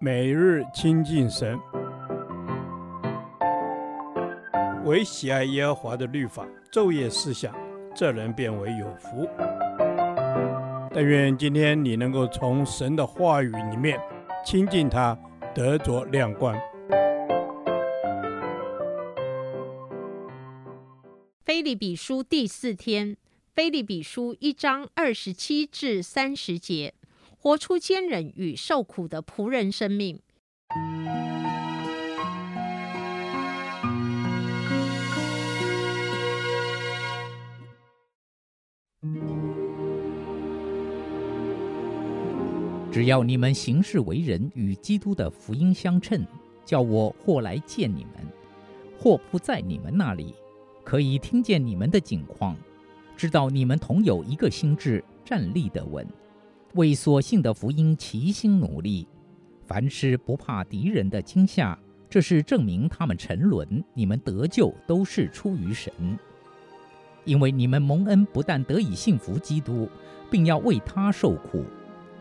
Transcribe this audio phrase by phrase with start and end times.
[0.00, 1.58] 每日亲近神，
[4.84, 7.54] 唯喜爱耶和华的律法，昼夜思想，
[7.94, 9.28] 这人便为有福。
[10.92, 14.00] 但愿今天你能够从神的话语里面
[14.44, 15.18] 亲近他，
[15.54, 16.54] 得着亮光。
[21.44, 23.16] 腓立比书第四天，
[23.54, 26.94] 腓立比书一章二十七至三十节。
[27.44, 30.18] 活出坚忍与受苦的仆人生命。
[42.90, 46.26] 只要你们行事为人与基督的福音相称，
[46.64, 48.26] 叫我或来见你们，
[48.98, 50.34] 或不在你们那里，
[50.82, 52.56] 可以听见你们的景况，
[53.18, 56.06] 知道你们同有一个心智，站立的稳。
[56.74, 59.06] 为所信的福音齐心努力，
[59.66, 61.78] 凡事不怕敌人的惊吓，
[62.10, 65.92] 这是证明他们沉沦，你们得救都是出于神。
[67.24, 69.88] 因为你们蒙恩，不但得以信服基督，
[70.30, 71.64] 并要为他受苦，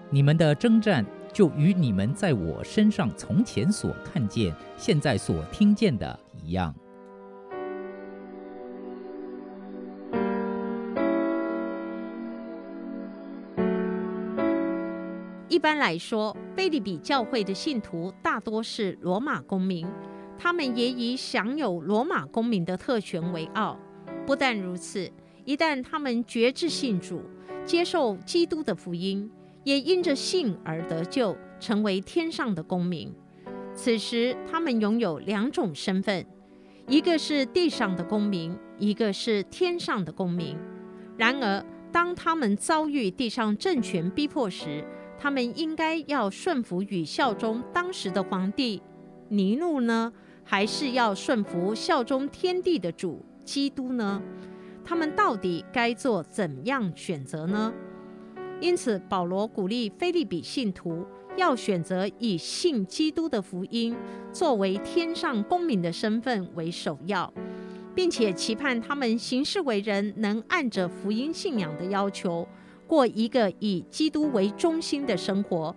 [0.10, 6.74] 你们的征战就与你们在我身上从前所看见、现在所听见的一样。
[15.54, 19.88] 一般来说，菲利比教会的信徒大多是罗马公民，
[20.36, 23.78] 他们也以享有罗马公民的特权为傲。
[24.26, 25.08] 不但如此，
[25.46, 27.22] 一旦他们决志信主，
[27.64, 29.30] 接受基督的福音，
[29.64, 33.14] 也因着信而得救，成为天上的公民。
[33.76, 36.26] 此时，他们拥有两种身份：
[36.88, 40.58] 一个是地上的公民，一个是天上的公民。
[41.16, 41.64] 然而，
[41.94, 44.84] 当他们遭遇地上政权逼迫时，
[45.18, 48.82] 他们应该要顺服与效忠当时的皇帝
[49.30, 50.12] 尼禄呢，
[50.44, 54.22] 还是要顺服效忠天地的主基督呢？
[54.84, 57.72] 他们到底该做怎样选择呢？
[58.60, 61.06] 因此，保罗鼓励腓利比信徒
[61.38, 63.96] 要选择以信基督的福音
[64.32, 67.32] 作为天上公民的身份为首要，
[67.96, 72.48] 并且期盼他们行事为人能按着福音信仰的要求。
[72.86, 75.76] 过一个以基督为中心的生活，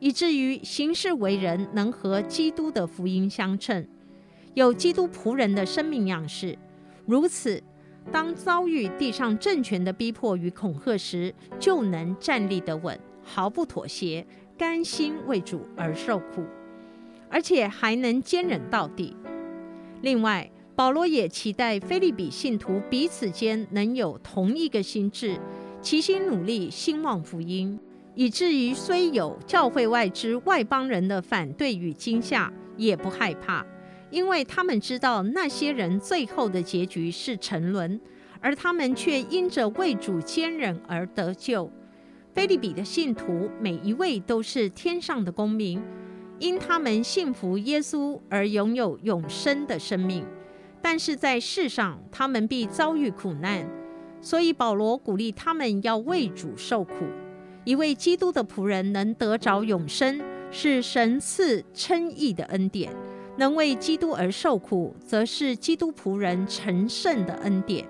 [0.00, 3.86] 以至于行事为人能和基督的福音相称，
[4.54, 6.58] 有基督仆人的生命样式。
[7.06, 7.62] 如此，
[8.10, 14.26] 当遭遇地上政权的逼迫与恐吓时，就能站立得稳，毫不妥协，
[14.56, 16.44] 甘心为主而受苦，
[17.28, 19.14] 而且还能坚忍到底。
[20.00, 25.36] 另外，保罗也期待腓利比信徒彼此间能有同一个心智。
[25.82, 27.76] 齐心努力兴旺福音，
[28.14, 33.66] 以至于虽有教会外之外邦人的反对与惊吓，也不害怕，
[34.08, 38.00] 因为他们知道那些人最后的结局是沉沦，
[38.40, 41.68] 而他们却因着为主坚忍而得救。
[42.32, 45.82] 腓利比的信徒每一位都是天上的公民，
[46.38, 50.24] 因他们信服耶稣而拥有永生的生命，
[50.80, 53.66] 但是在世上他们必遭遇苦难。
[54.20, 56.92] 所以保罗鼓励他们要为主受苦。
[57.64, 62.90] 一位基督的仆人能得着永生，是神赐称义的恩典；
[63.36, 67.86] 能为基督而受苦，则是基督仆人成圣的恩典。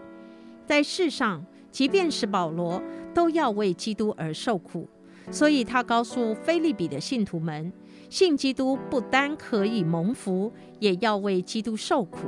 [0.66, 2.82] 在世上，即便是保罗，
[3.14, 4.86] 都要为基督而受苦。
[5.30, 7.72] 所以他告诉腓利比的信徒们：
[8.10, 12.18] 信基督不单可以蒙福，也要为基督受苦。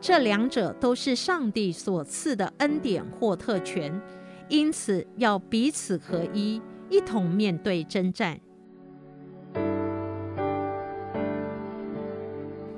[0.00, 4.00] 这两者都是上帝所赐的恩典或特权，
[4.48, 8.38] 因此要彼此合一，一同面对征战。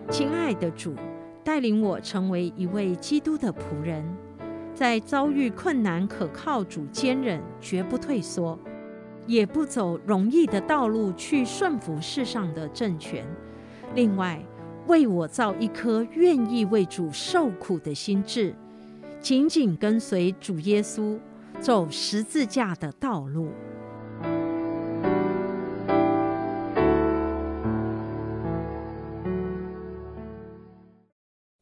[0.08, 0.94] 亲爱的主，
[1.44, 4.04] 带领我成为一位基督的仆人，
[4.74, 8.58] 在遭遇困难，可靠主坚忍，绝不退缩，
[9.26, 13.24] 也不走容易的道路去顺服世上的政权。
[13.94, 14.42] 另外，
[14.86, 18.54] 为我造一颗愿意为主受苦的心智，
[19.20, 21.18] 紧紧跟随主耶稣
[21.60, 23.50] 走十字架的道路。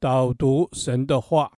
[0.01, 1.53] 导读神的话，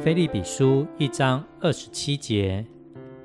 [0.00, 2.66] 菲利比书一章二十七节：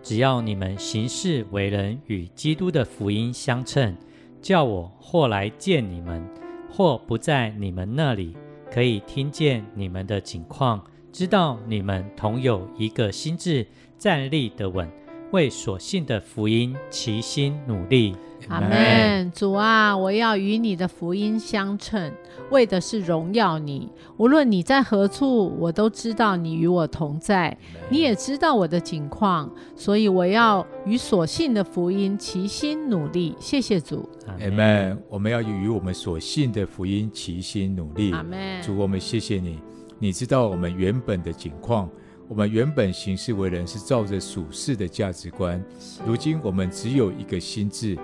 [0.03, 3.97] 只要你们行事为人与基督的福音相称。
[4.41, 6.25] 叫我或来见你们，
[6.69, 8.35] 或不在你们那里，
[8.71, 13.65] 可以听见你们的情况，知道你们同有一个心智，
[13.97, 14.89] 站立的稳。
[15.31, 18.15] 为所信的福音齐心努力。
[18.47, 19.29] 阿门。
[19.31, 22.13] 主啊，我要与你的福音相称，
[22.49, 23.91] 为的是荣耀你。
[24.17, 27.57] 无论你在何处，我都知道你与我同在，
[27.89, 33.35] 你也知道我的境况，所以我要与所信的福音齐心努力。
[33.39, 34.07] 谢谢主。
[34.27, 34.97] 阿门。
[35.09, 38.13] 我们要与我们所信的福音齐心努力。
[38.13, 38.61] 阿门。
[38.61, 39.59] 主，我们谢谢你，
[39.99, 41.89] 你知道我们原本的境况。
[42.29, 45.63] 我们原本行事为人是照着属世的价值观，
[46.05, 47.97] 如今我们只有一个心智，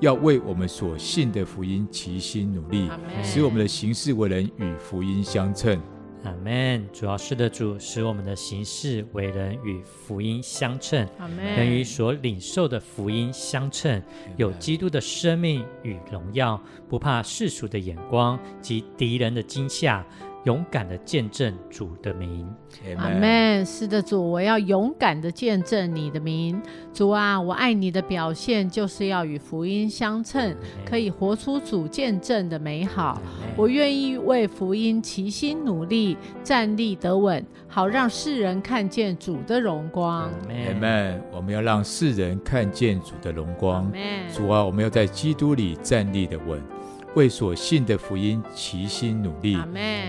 [0.00, 2.90] 要为我们所信的福音齐心努力，
[3.24, 5.80] 使我们的行事为人与福音相称。
[6.24, 6.86] 阿门。
[6.92, 11.08] 主要是的主，使我们的行事为人与福音相称，
[11.56, 14.02] 人与所领受的福音相称，
[14.36, 20.04] 有基督的生命与荣耀，不怕世俗的眼光及敌人的惊吓。
[20.44, 22.48] 勇敢的见证主的名，
[22.96, 23.64] 阿门。
[23.66, 26.60] 是的，主，我要勇敢的见证你的名。
[26.94, 33.20] 主啊，我爱你的表现就是要与福音相称，可以活出主见证的美好。
[33.54, 40.30] 我愿意为福音齐心努力，站立得稳，好让世人看见主的荣光。
[40.48, 41.22] 阿门。
[41.32, 43.92] 我们要让世人看见主的荣光。
[44.34, 46.58] 主啊，我们要在基督里站立得稳。
[47.14, 49.58] 为所信的福音齐心努力，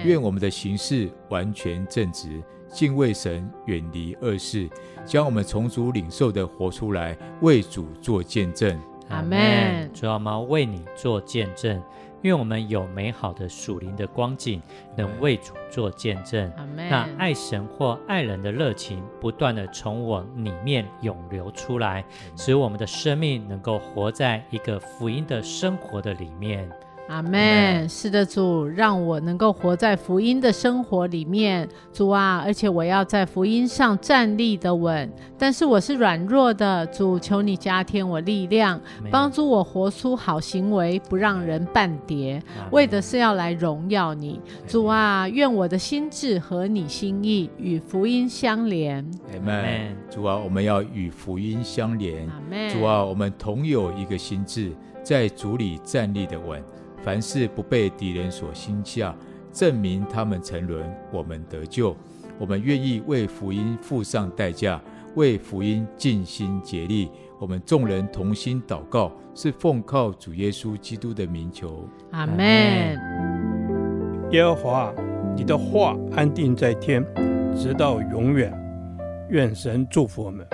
[0.04, 4.70] 愿我们的行事完全正直，敬畏神，远离恶事，
[5.04, 8.80] 将我们从主领受的活出来，为主做见证。
[9.10, 9.90] 阿门。
[9.94, 10.40] 主要吗？
[10.40, 11.82] 为你做见证，
[12.22, 14.62] 愿我们有美好的属灵的光景，
[14.96, 16.50] 能为主做见证。
[16.56, 16.88] 阿门。
[16.88, 22.06] 那爱神或爱人的热情，不断的从我里面涌流出来，
[22.38, 26.70] 使我们的生命能够活在一个福音的生活的里面。
[27.12, 27.88] 阿门。
[27.90, 35.12] 是的，主，让我能够活在福音的生活里面，主啊，而且我要在福音上站立的稳。
[35.38, 38.80] 但是我是软弱的，主，求你加添我力量，
[39.12, 42.42] 帮助我活出好行为，不让人半跌，
[42.72, 44.40] 为的是要来荣耀你。
[44.66, 49.06] 主啊，愿我的心智和你心意，与福音相连。
[49.34, 49.96] 阿门。
[50.10, 52.26] 主啊，我们要与福音相连。
[52.30, 52.70] 阿门。
[52.70, 54.72] 主啊，我们同有一个心智，
[55.04, 56.64] 在主里站立的稳。
[57.04, 59.16] 凡事不被敌人所心下，
[59.52, 61.96] 证明他们沉沦，我们得救。
[62.38, 64.82] 我们愿意为福音付上代价，
[65.16, 67.10] 为福音尽心竭力。
[67.40, 71.88] 我们众人同心祷告，是奉靠主耶稣基督的名求。
[72.12, 72.98] 阿门。
[74.32, 74.94] 耶和华，
[75.36, 77.04] 你的话安定在天，
[77.56, 78.54] 直到永远。
[79.30, 80.46] 愿神祝福我们。